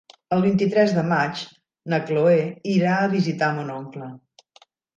[0.35, 1.43] El vint-i-tres de maig
[1.95, 2.41] na Chloé
[2.79, 4.13] irà a visitar mon oncle.